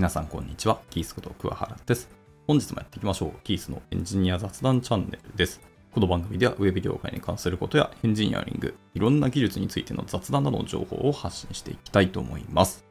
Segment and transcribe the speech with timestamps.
[0.00, 0.80] 皆さんこんにちは。
[0.88, 2.08] キースこと桑原です。
[2.46, 3.32] 本日もやっていきましょう。
[3.44, 5.60] キースのエンジニア雑談チャンネルです。
[5.92, 12.86] この番組では Web 業界に関することやエンジニアリング、いろんな技術についての雑談などの情報を発信していきたいと思います。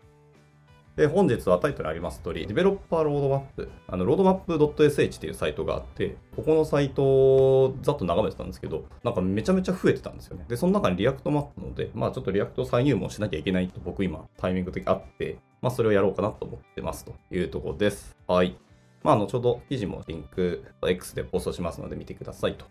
[1.00, 10.43] で本日はタイトルあります通り、 Developer Roadmap、あの roadmap.sh っていうサイトがあって、ここのサイトをざっと眺めてたんですけど、なんかめちゃめちゃ増えてたんですよね。
[10.50, 18.18] で、その中に React もあったので、まあちょっと React 再入門しなきゃいけないと僕今タイミング的あって、まあそれをやろうかなと思ってますというところです。
[18.27, 18.57] はい。
[19.02, 22.66] まあ後ほど記事もリンク X でポストしますので見てくださいと。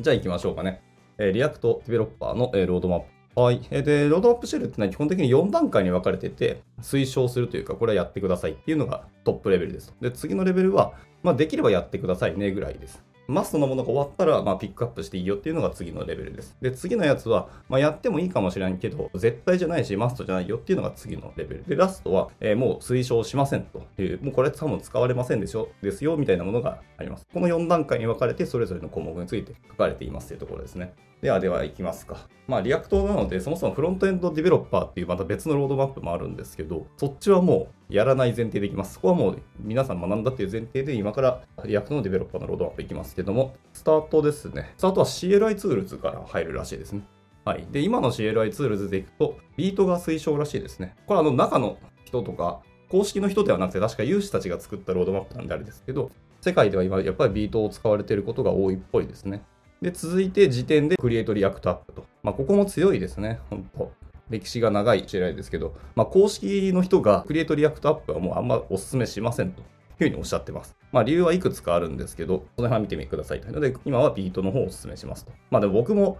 [0.00, 0.82] じゃあ行きましょうかね。
[1.16, 3.06] えー React Developer の、えーロードマップ。
[3.34, 3.60] はい。
[3.60, 9.94] で、ロードマップシェルってのは基本的に4段階に分かれてて、推奨するというか、これはやってくださいっていうのがトップレベルです。
[10.02, 10.92] で、次のレベルは、
[11.22, 13.02] まあ、できればやってくださいねぐらいです。
[13.28, 16.56] マストのものが終わったら、まあ、ピックアップしていいよっていうのが次のレベルです。
[16.60, 21.64] で、次のやつは、まあ、やってもいいかもしれないけど、絶対じゃないし、マストじゃないよっていうのが次のレベル。
[21.64, 27.26] で、ラストは、えーもう推奨しませんという、もうこれ多分使われませんでしょ、ですよ、みたいなものがあります。
[27.32, 30.92] この4段階に分かれて、それぞれの項目について書かれていますというところですね。
[31.22, 32.26] ではでは行きますか。
[32.48, 38.94] まあ、 React なので、そもそもフロントエンド developer っていうまた別のロードマップもあるんですけど、そっちはもうやらない前提でいきます。
[38.94, 44.74] そこはもう皆さん学んだっていう前提で、今から React の developer のロードマップいきますけども、スタートですね。
[44.76, 47.02] スタートは CLI ツールズから入るらしいですね。
[47.44, 47.64] はい。
[47.70, 50.96] で、今の CLI ツールズでいくと、 Vite が推奨らしいですね。
[51.06, 59.44] これあの中の人とか、公式の人ではなくて、確か有志たちが作ったロードマップなんであれですけど、世界では今やっぱり Vite を使われていることが多いっぽいですね。
[59.82, 62.06] で、続いて次点で Create React App と。
[62.22, 63.92] まあ、ここも強いですね、本当
[64.30, 69.66] 歴史が長い CLI ですけど、まあ、公式の人が Create React App はもうあんまお勧めしませんという
[69.98, 70.76] ふうにおっしゃってます。
[70.92, 75.32] まあ、理由はいくつかあるんですけど、その辺は見てみてくださいというので、今は Vite の方をお勧めしますと。
[75.50, 76.18] まあ、でも僕も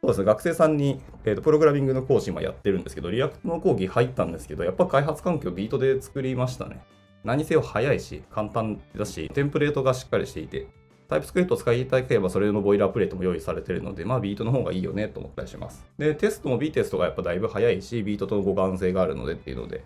[0.00, 6.80] そうですね、学生さんに、えーとプログラミングの講師今やってるんですけど、 React の講義入ったんですけど、やっぱ開発環境 Vite で作りましたね。
[7.24, 10.68] 何せよ早いし、簡単だし、テンプレートがしっかりしていて、
[11.08, 15.86] TypeScript を使いただければそれの boilerplate も用意されてるので、まあ Vite の方がいいよねと思ったりします。
[15.96, 19.84] で、テストも B テストがやっぱだいぶ早いし、 Vite との互換性があるのでっていうので、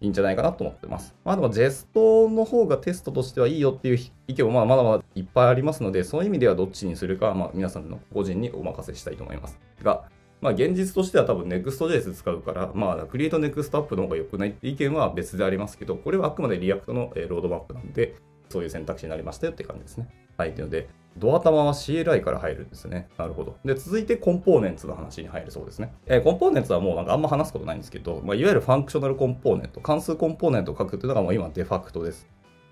[0.00, 1.14] いいんじゃないかなと思ってます。
[1.24, 9.58] まあでも、 Jest の方がテストとしてはいいよっていう意見もまあまだまだいっぱいありますので、そういう意味ではどっちにするかはまあ皆さんの個人にお任せしたいと思います。
[9.82, 10.04] が、
[10.40, 18.14] まあ現実としては多分 Next.js 使うから、まあ Create Next アップの方が良くないって意見は別でありますけど、これはあくまで React のロードマップなんで、
[18.48, 20.08] そういう選択肢になりましたよって感じですね。
[20.42, 20.54] はい。
[20.54, 23.08] というので、ど頭は CLI から入るんですね。
[23.16, 23.56] なるほど。
[23.64, 25.94] で、続いて components の話に入るそうですね。
[26.06, 32.26] えー components はもうなんかあんま話すことないんですけど、まあ、いわゆる functional component、関数コンポーネントを書くっていうのがもう今デファクトです。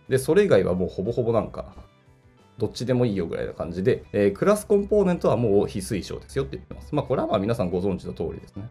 [0.09, 1.75] で、それ以外はもうほぼほぼなんか、
[2.59, 6.93] どっちでもいいよぐらいな感じで、えークラスコンポーネントはもう非推奨ですよって言ってます。
[6.95, 8.69] まあ、これはまあ皆さんご存知の通りですね。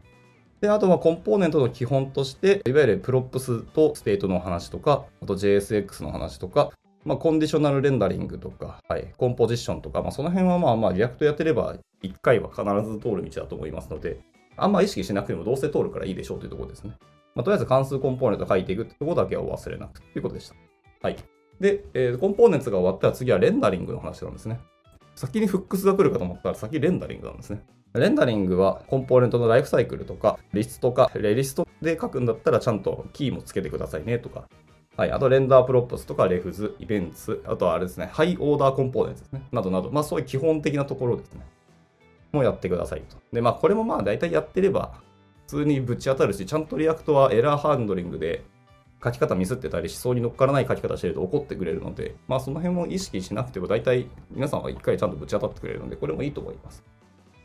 [0.61, 6.71] で、あとはコンポーネントの基本として、いわゆる props と state の話とか、あと JSX の話とか、
[7.05, 14.19] まあ、 conditional rendering とか、はい、 composition とか、まあ、その辺はまあまあ、 React やってれば、1回は必ず通る道だと思いますので、
[14.57, 16.95] あんま意識しなくてもどうせ通るからいいでしょうというところですね。
[17.35, 20.55] まあ、とりあえず関数コンポーネント書いていくってところだけはお忘れなくということでした。
[21.01, 21.17] はい。
[21.59, 24.59] で、えー components が終わったら次はレンダリングの話なんですね。
[25.15, 27.63] 先に hooks が来るかと思ったら先レンダリングなんですね。
[27.93, 34.47] レンダリングはコンポーネントのライフサイクルとか、リストとか、レリストで書くんだったらちゃんとキーもつけてくださいねとか、
[34.99, 41.39] はい、あと render props とか refs、events、あとはあれですね、 higher-order components ですね、などなど、まあそういう基本的なところですね。
[42.33, 43.15] もやってくださいと。
[43.31, 44.91] で、まあこれもまあ大体やってれば、
[45.47, 48.43] 普通にぶち当たるし、ちゃんと React はエラーハンドリングで
[49.01, 56.83] 書き方ミスってたり、思想に乗っからない書き方してると怒ってくれるので、まあその辺も意識しなくても大体皆さんは一回ちゃんとぶち当たってくれるので、これもいいと思います。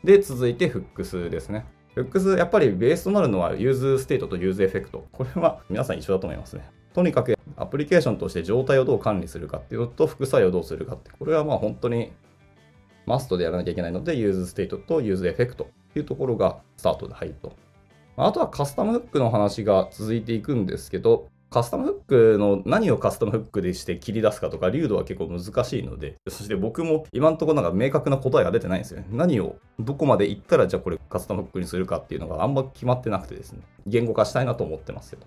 [0.03, 1.65] で、続いて hooks ですね。
[1.93, 5.07] hooks、やっぱりベースとなるのは useState と useEffect。
[5.13, 6.69] これは皆さん一緒だと思いますね。
[6.95, 12.13] とにかくアプリケーションとして状態をどう管理するかっていうのと副作用をどうするかって、これはまあ本当に
[13.05, 17.51] マストでやらなきゃいけないので、 useState と useEffect っていうところがスタートで入ると。
[18.15, 29.07] あとはカスタムフックの話が続いていくんですけど、カスタムフックの何をカスタムフックでして切り出すかとか、粒度は結構難しいので、そして僕も今のところなんか明確な答えが出てないんですよね。
[29.11, 35.25] 何をどこまで行ったらじゃあこれカスタムフックにするかっていうのがあんま決まってなくてですね、言語化したいなと思ってますけど。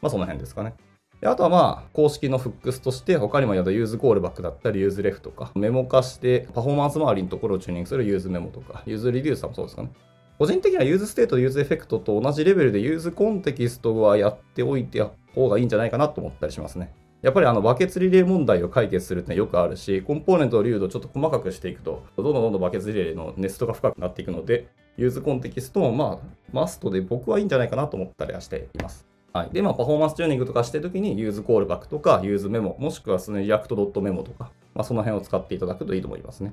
[0.00, 0.74] まあその辺ですかね。
[1.22, 9.92] であとはまあ、公式の hooks として、他にもやった useCallback だったり、 useRef とか、メモ化して、パフォーマンス周りのところをチューニングする useMemo とか、 useReducer もそうですかね。
[10.36, 15.00] 個人的には useState、useEffect と同じレベルで useContext はやっておいて
[15.32, 16.92] 方がいいんじゃないかなと思ったりしますね。
[17.20, 24.66] やっぱりあのバケツリレー問題を解決するってよくあるし、コンポーネントの粒度をちょっと細かくしていくと、どんどんどんどんバケツリレーのネストが深くなっていくので、
[24.96, 29.11] useContext もまあ、マストで僕はいいんじゃないかなと思ったりはしています。
[29.32, 29.50] はい。
[29.50, 36.52] で、まあ、パフォーマンスチューニングとかしてるときに、 useCallback とか、 useMemo、もしくはその React.memo とか、まあ、その辺を使っていただくといいと思いますね。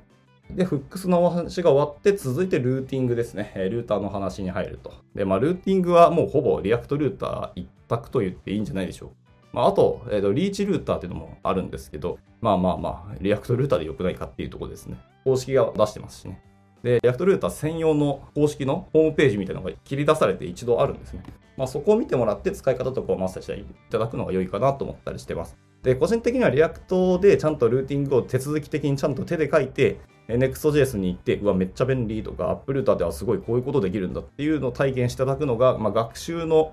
[0.50, 3.52] で、 hooks のお話が終わって、続いてルーティングですね。
[3.54, 4.92] ルーターの話に入ると。
[5.14, 9.10] で、まあ、ルーティングはもうほぼ React Router 一択と言っていいんじゃないでしょう。
[9.52, 14.96] まあ、あと、えーと、 Reach Router っていうのもあるんですけど、まあまあまあ、 React Router で良くないかっていうところですね。
[15.24, 16.42] 公式が出してますしね。
[16.82, 21.22] で、 React Router 専用の公式のホームページみたいなのが切り出されて一度あるんですね。
[21.56, 25.58] まあ、そこを見てもらって使い方とかをマスターしていただくのが良いかなと思ったりしてます。
[25.82, 29.98] で、個人的には React でちゃんとルーティングを手続き的にちゃんと手で書いて、
[30.28, 36.72] Next.js に行って、うわ、めっちゃ便利とか、AppLooter ではすごいこういうことできるんだっていうのを体験していただくのが、まあ、学習の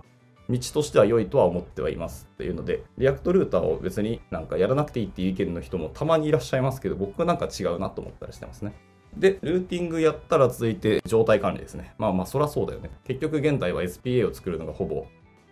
[0.50, 8.74] 道としては良いとは思ってはいますっていうので、 React Router を別になんかやらなくていいっていう意見の人もたまにいらっしゃいますけど、僕はなんか違うなと思ったりしてますね。
[9.20, 11.94] で、ルーティングやったら続いて状態管理ですね。
[11.98, 12.90] まあまあ、そらそうだよね。
[13.06, 15.06] 結局現在は SPA を作るのがほぼ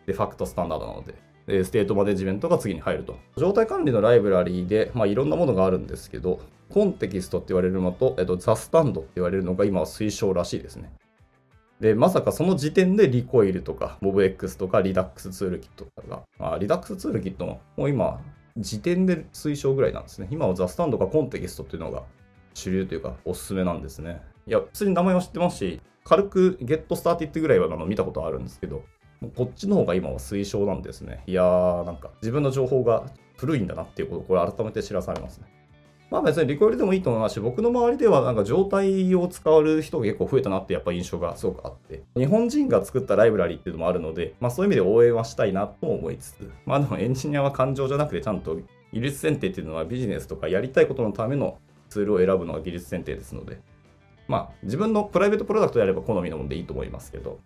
[0.05, 1.15] デファクトスタンダードなので、
[1.47, 3.17] で state management が次に入ると。
[3.37, 6.39] 状態管理のライブラリーで、まあ、いろんなものがあるんですけど、
[6.69, 10.91] Context って言われるのと、えっと、 Zustand って言われるのが今は推奨らしいですね。
[11.79, 18.21] で、まさかその次点で Recoil とか、MobX とか、 Redux Toolkit とかが、まあ、 Redux Toolkit ももう今、
[18.57, 20.27] 次点で推奨ぐらいなんですね。
[20.31, 22.03] 今は Zustand か Context っていうのが
[22.55, 24.21] 主流というか、おすすめなんですね。
[24.47, 28.83] いや、普通に名前は知ってますし、軽くゲットスターティッドぐらいはあの見たことあるんですけど、
[29.35, 31.23] こっちの方が今は推奨なんですね。
[31.27, 33.05] いやー、なんか自分の情報が
[33.37, 35.47] 古いんだなっていうことをこれ改めて知らされますね。
[36.11, 48.57] まあ別にリコイルでもいいと思いますし、僕の周りではなんか状態を使う人が結構増えたなってやっぱ印象がすごくあって、日本人が作ったライブラリっていうのもあるので、まあそういう意味で応援はしたいなと思いつつ、まあでもエンジニアは感情じゃなくてちゃんと
[48.93, 51.57] 技術選定っていうのはビジネスとかやりたいことのための
[51.95, 53.61] ツールを選ぶのが技術選定ですので、
[54.27, 57.39] まあ自分のプライベートプロダクトやれば好みのものでいいと思いますけど、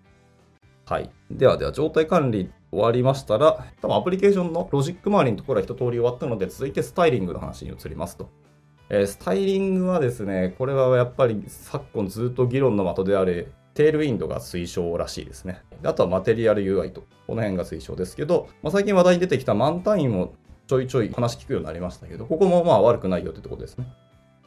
[0.85, 1.11] はい。
[1.29, 8.31] ではでは、状態管理終わりましたら、多分アプリケーションのロジック周りのところは一通り終わったので、続いてスタイリングの話に移りますと。
[8.89, 15.61] えー、スタイリングはですね、これはやっぱり昨今ずっと議論の的であるテールウィンドが推奨らしいですね。
[15.83, 20.33] あとはマテリアル UI と、この辺が推奨ですけど、まあ、最近話題に出てきた Mantine も
[20.69, 23.87] ちょいちょい話聞くようになりましたけど、ここもまあ悪くないよってとこですね。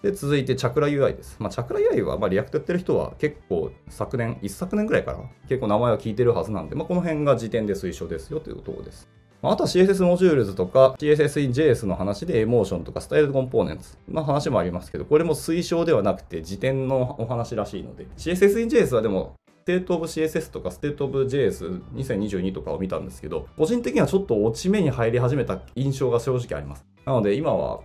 [0.02, 1.36] で、続いてチャクラ UI です。
[1.38, 5.18] まあ、 Chakra UI は、まあ、 React やってる人は結構昨年、一昨年ぐらいから
[5.48, 9.08] 結構名前は聞いてるはずなんで、まあ、この辺が次点で推奨ですよというところです。
[9.42, 21.24] あ、あとは CSS モジュールズとか CSS in JS の話で Emotion とか styled-components の話もありますけど、これも推奨ではなくて次点のお話らしいので、CSS in JS はでもステートオブ CSS とかステートオブ
[21.24, 26.84] JS2022 とかを見たんですけど、個人的にはちょっと落ち目に入り始めた印象が正直あります。
[27.04, 27.80] なので今は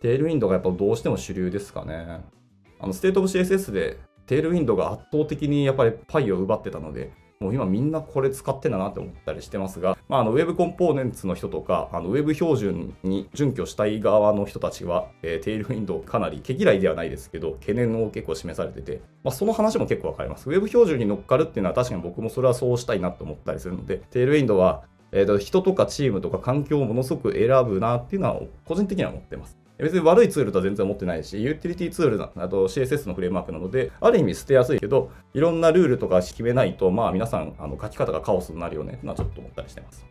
[0.00, 2.22] Tailwind がやっぱどうしても主流ですかね。
[2.78, 20.48] あの、ステートオブ CSS でテールウィンドが圧倒的にやっぱりパイを奪ってたので、もう今みんなこれ使ってんだなって思ったりしてますが、まあ、あの Web Components の人とか、あのウェブ標準に準拠したい側の人たちは、えー、 Tailwind かなり毛嫌いではないですけど、懸念を結構示されてて、まあ、その話も結構わかります。
[20.50, 29.59] ウェブ標準に乗っかるっていうのは確かに僕もそれはそうしたいなと思ったりするので、 Tailwind は、えー、と人とかチームとか環境をものすごく選ぶなっていうのは個人的には思ってます。
[29.80, 40.06] 別に悪いツールとは全然思ってないし、ユーティリティツールな、あと CSS のフレームワークなので、ある意味捨てやすいけど、いろんなルールとか決めないと、まあ皆さん、あの書き方がカオスになるよねってのはちょっと思ったりしてます。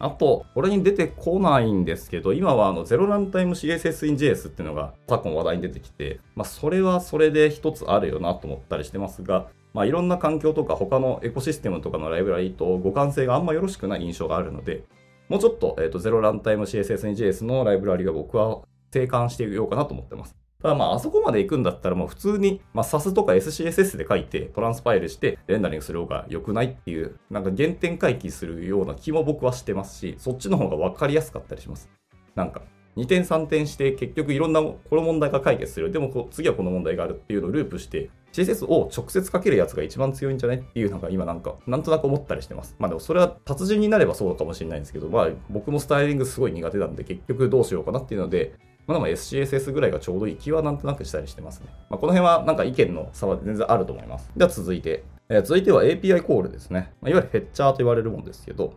[0.00, 14.84] あと、これに出てこないんですけど、今はあのゼロランタイム CSS in JS っていうのが昨今話題に出てきて、まあそれはそれで一つあるよなと思ったりしてますが、まあいろんな環境とか他のエコシステムとかのライブラリと互換性があんまよろしくない印象があるので、
[15.28, 20.36] もうちょっと、えっ、ー、と、ゼロランタイム CSS in JS のライブラリが僕は定款していようかなと思ってます。
[20.60, 31.88] ただまあ、あそこまで行くんだったらもう普通に、まあ、SAS とか SCSS で書いて、トランスパイルして、レンダリングする方が良くないっていう、なんか原点回帰するような気も僕はしてますし、そっちの方が分かりやすかったりします。
[32.34, 32.62] なんか、
[32.96, 35.92] 2点3点して結局いろんなこの問題が解決する。
[35.92, 42.74] でも次はこの問題があるっていうのをループして、CSS を直接かけるやつが一番強いんじゃないっていうのが今なんか、なんとなく思ったりしてます。
[42.80, 48.54] まあでもそれは達人になればそうかもしれないんですけど、まあ僕もスタイリングすごい苦手なんで結局どうしようかなっていうので、
[48.88, 51.66] まあ、でも SCSS ぐらいがちょうどいい気はなんとなくしたりしてますね。
[51.90, 54.32] まあ、この辺はなんか意見の差は全然あると思います。
[54.34, 56.92] では続いて、えー、続いては API コールですね。
[57.02, 58.72] まあ、いわゆるフェッチャーと言われるものですけど、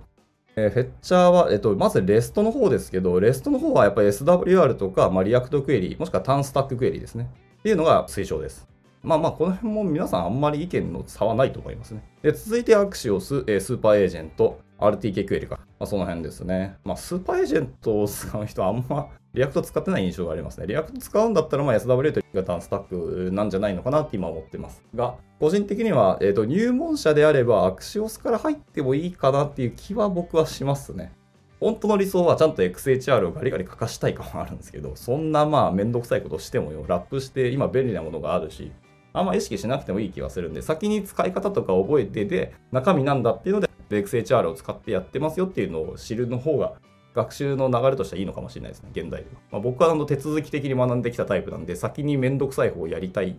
[0.58, 7.30] えー、フェッチャーは、えっと、まず REST の方ですけど、REST の方はやっぱり SWR とか、まあ、 React Query、もしくは TanStack Query ですね。
[7.60, 8.68] っていうのが推奨です。
[9.02, 12.04] まあまあ、この辺も皆さんあんまり意見の差はないと思いますね。
[12.22, 15.60] で、続いて Axios、えー、 SuperAgent、RTK Query か。
[15.80, 16.76] まあ、その辺ですね。
[16.84, 20.68] まあ、 SuperAgent を使う人はあんまReact 使ってない印象がありますね。
[20.68, 24.84] React 使うんだったら、まあ SW と型のスタックなんじゃないのかなって今思ってます。
[24.94, 31.14] が、個人的には、えっ、ー、と、入門者であれば、 Axios から入ってもいいかなっていう気は僕はしますね。
[31.62, 38.72] 本当の理想はちゃんと XHR をガリガリ書かしたいかもあるんですけど、そんなまあめんどくさいことしてもよ、ラップして今便利なものがあるし、
[39.14, 46.74] あんま意識しなくてもいい気はするんで、先に使い方とか覚えてで、中身なんだっていうので、XHR を使ってやってますよっていうのを知るの方が、
[47.14, 49.42] 学習の流れとしてはいいのかもしれないですね、現代では。
[49.52, 53.38] まあ、僕はあの手続き的に学んできたタイプなんで、先にめんどくさい方をやりたい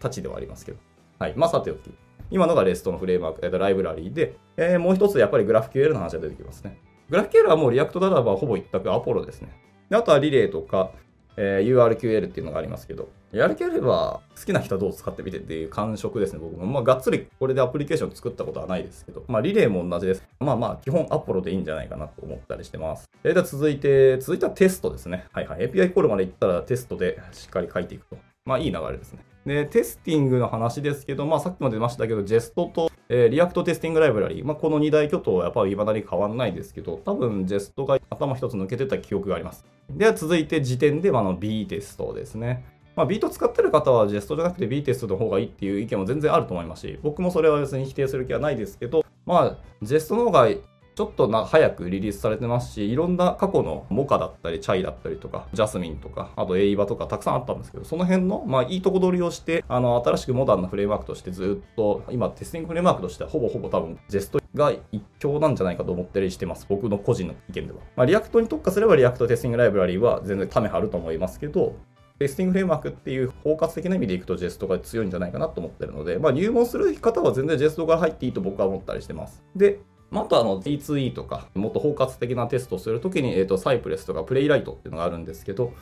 [0.00, 0.78] たちではありますけど。
[1.18, 1.34] はい。
[1.36, 1.90] まあ、さておき。
[2.30, 6.78] 今のが REST のフレームワーク、えー、ライブラリーで、えー、もう一つやっぱり GraphQL の話が出てきますね。
[7.10, 9.50] GraphQL はもう React ならばほぼ一択アポロですね。
[9.90, 10.90] であとはリレーとか、
[11.36, 16.66] えー、URQL っていうのがありますけど、URQL は好きな人はどう使ってみてっていう感触ですね、僕も。
[16.66, 20.22] まあ、がっつりこれでアプリケーション作ったことはないですけど、まあ、リレーも同じです。
[20.38, 23.10] まあまあ、基本アポロでいいんじゃないかなと思ったりしてます。
[23.24, 25.26] えー、では続いて、続いてはテストですね。
[25.32, 25.68] はいはい。
[25.68, 28.16] API コールまで行ったらテストでしっかり書いていくと。
[28.44, 29.24] まあ、いい流れですね。
[29.46, 39.64] で、テスティングの話ですけど、まあ、さっきも出ましたけど、 Jest と、えー、 React Testing Library、まあ、この2大巨頭はやっぱり未だに変わらないですけど、多分、 Jest が頭一つ抜けてた記憶があります。
[39.90, 42.64] では、続いて次点で、あ、の Vitest ですね。
[42.96, 50.48] まあ、 Vite 使ってる方はジェストじゃなくて B テストの方がいいっていう意見も全然あると思いますし、僕もそれは別に否定する気はないですけど、まあ、 Jest の方が
[50.94, 66.64] ちょっとな早くリリースされてますし、いろんな過去の Mocha だったり、チャイだったりとか、 Jasmine とか、あと AVA とかたくさんあったんですけど、その辺の、まあ、いいとこ取りをして、あの、新しくモダンなフレームワークとしてずっと、今、テスティングフレームワークとしてはほぼほぼ多分、 Jest が一強なんじゃないかと思ったりしてます。
[66.68, 67.80] 僕の個人の意見では。
[67.96, 71.74] まあ、 React に特化すれば、 React Testing Library は全然ため張ると思いますけど、
[72.18, 79.42] テスティングフレームワークっていう包括的な意味でいくと Jest が強いんじゃないかなと思ってるので、まあ、入門する方は全然 Jest から入っていいと僕は思ったりしてます。
[79.56, 79.80] で、
[80.10, 85.72] まあ、とあの E2E とか、もっと包括的なテストをするときに、えっ、ー、と、 Cypress とか Playwright っていうのがあるんですけど、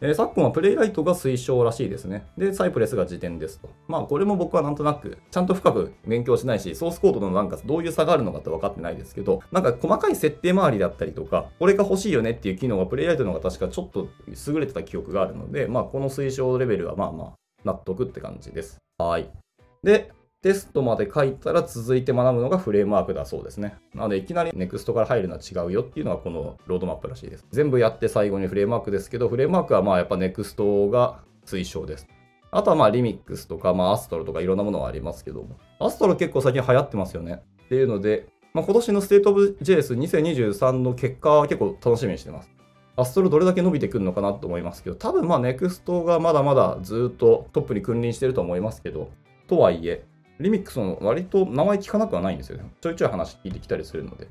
[0.00, 2.26] えー、昨今は Playwright が推奨らしいですね。
[2.36, 3.70] で、 Cypress が次点ですと。
[3.88, 17.32] まあ、これも僕はなんとなく、ちゃんと深く勉強しないし、ソースコードのなんかどういう差があるのかって分かってないですけど、なんか細かい設定周りだったりとか、これが欲しいよねっていう機能が Playwright の方が確かちょっと優れてた記憶があるので、まあ、この推奨レベルはまあまあ、
[17.64, 18.76] 納得って感じです。
[18.98, 19.30] はい。
[19.82, 20.12] で、
[20.46, 23.74] テストまで書いたら続いて学ぶのがフレームワークだそうですね。
[23.92, 27.44] なのでいきなり NEXT から入るのは違うよっていうのがこのロードマップらしいです。
[27.50, 32.06] 全部やって最後にフレームワークですけど、フレームワークはまあやっぱ NEXT が推奨です。
[32.52, 35.58] あとはまあリミックスとか、まあ Astro とかいろんなものがありますけども。
[35.80, 37.42] Astro 結構最近流行ってますよね。
[37.64, 42.50] っていうので、まあ、今年のステートオブ JS2023 の結果は結構楽しみにしてます。
[42.94, 49.10] Astro どれだけ伸びてくるのかなと思いますけど、多分まあ NEXT がまだまだずっとトップに君臨してると思いますけど、
[49.48, 50.04] とはいえ、
[50.38, 52.64] リミックスの割と名前聞かなくはないんですよね。
[52.80, 54.28] ちょいちょい話聞いてきたりするので。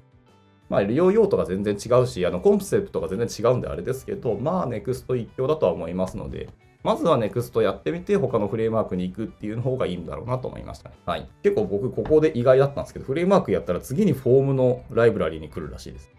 [0.70, 6.50] まあ、利用用途が全然違うし、あの、コンセプトが全然違うんであれですけど、まあ、 Next 一強だとは思いますので、
[6.84, 10.96] まずは Next やってみて、他のフレームワークに行くっていう方がいいんだろうなと思いましたね。
[11.06, 11.28] はい。
[11.44, 16.12] 結構僕、ここで意外だったんですけど、フレームワークやったら次にフォームのライブラリーに来るらしいです。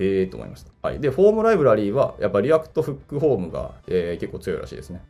[0.00, 0.70] ええーと思いました。
[0.82, 1.00] はい。
[1.00, 5.02] で、フォームライブラリーは、やっぱ React Hook Form が、えー、結構強いらしいですね。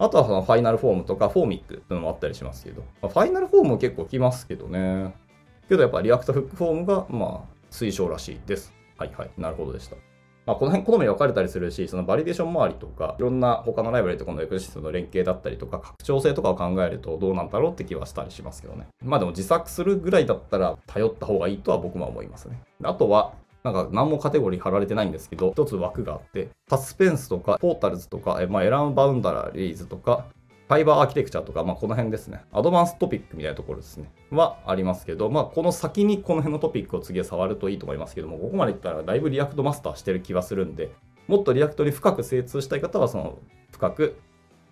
[0.00, 5.14] あとはその Final Form とか Formik っていうのもあったりしますけど、まあ、 Final Form も結構来ますけどね。
[5.68, 8.72] けどやっぱ React Hook Form がまあ推奨らしいです。
[8.96, 9.30] はいはい。
[9.36, 9.96] なるほどでした。
[10.46, 18.86] まあ、この辺好み分かれたりするし、そのバリデーション周りとか、いろんな他のライブラリとこのエクシスの連携だったりとか、拡張性とかを考えるとどうなんだろうって気はしたりしますけどね。
[19.04, 22.62] まあでも自作するぐらいだったら頼った方がいいとは僕も思いますね。
[22.82, 30.26] あとは、なんか何もカテゴリー貼られてないんですけど、一つ枠があって、サスペンスとか、 Portals とか、まあ、 Error Boundaries とか、
[30.68, 32.42] ファイバーアーキテクチャとか、まあ、この辺ですね。
[32.52, 34.08] アドバンストピックみたいなところですね。
[34.30, 40.92] はありますけど、まあ、この先にこの辺のトピックを次は触るといいと思いますけども、ここまでいったらだいぶ React マスターしてる気がするんで、
[41.26, 43.38] もっと React に深く精通したい方は、その
[43.72, 44.16] 深く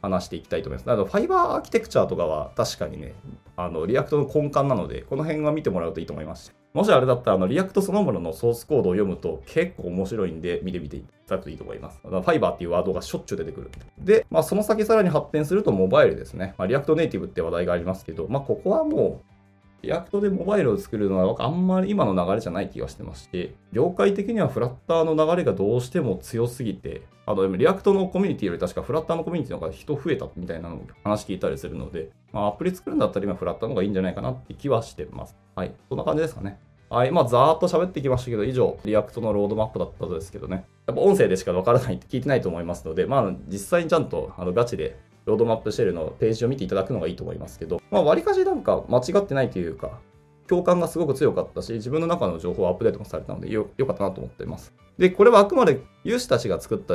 [0.02, 0.86] 話していきたいと思います。
[0.86, 3.14] なの、ファイバーアーキテクチャとかは確かにね、
[3.56, 11.98] あの、 React の根幹なので、この辺は見てもらうといいと思いますし、もしあれだったら、あの、 React そのもののソースコードを読むと結構面白いんで、見てみていただくといいと思います。
[12.02, 13.70] ファイバーっていうワードがしょっちゅう出てくる。
[13.98, 16.54] で、まあ、その先さらに発展するとモバイルですね。
[16.58, 19.37] まあ、 React Native って話題がありますけど、まあ、ここはもう、
[19.82, 35.36] React でモバイルを作るのはあんまり今の流れじゃない気がしてますし、業界的にはフラッターの流れがどうしても強すぎて、あの、 React のコミュニティより確かフラッターのコミュニティの方が人増えたみたいなのを話聞いたりするので、まあ、アプリ作るんだったら今フラッターの方がいいんじゃないかなって気はしてます。
[35.54, 35.74] はい。
[35.88, 36.58] そんな感じですかね。
[36.90, 37.10] はい。
[37.10, 40.64] まあ、ざーっと喋ってきましたけど、以上、 React のロードマップだったんですけどね。
[40.86, 50.00] やっぱ音声でしかわからないって聞いてないと思いますので、まあ、実際にちゃんとあのガチでロードマップシェルのページを見ていただくのがいいと思いますけど、まあ、割かしなんか間違ってないというか、
[50.48, 54.72] 共感がすごく強かったし、自分の中の情報をアップデートもされたのでよ、よかったなと思っています。
[54.96, 56.94] で、これはあくまで有志たちが作った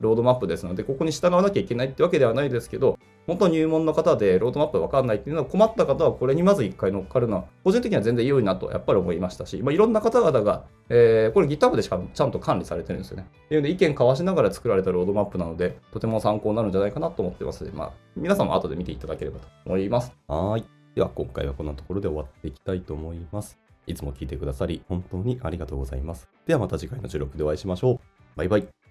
[0.00, 13.26] ロードマップですので、ここに従わなきゃいけないってわけではないですけど、本当入門の方でロードマップわかんないっていうのは困った方はこれにまず一回乗っかるのは、個人的には全然良いなとやっぱり思いましたし、まあ、いろんな方々が、えー、これ GitHub でしかちゃんと管理されてるんですよね。
[13.46, 17.70] っていうので意見交わしながら作られたロードマップなので、とても参考になるんじゃないかなと思ってます。
[17.72, 20.12] まあ、皆さんも後で見ていただければと思います。
[20.28, 20.64] はい。
[20.94, 23.58] では今回はこんなところで終わっていきたいと思います。
[23.86, 26.28] いつも聞いてくださり、本当にありがとうございます。
[26.46, 27.98] ではまた次回の収録でお会いしましょう。
[28.36, 28.83] バイバイ。